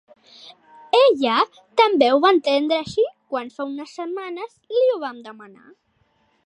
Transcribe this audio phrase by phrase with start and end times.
[0.99, 1.35] Ella
[1.81, 3.05] també ho va entendre així
[3.35, 5.71] quan fa unes setmanes li ho vam demanar.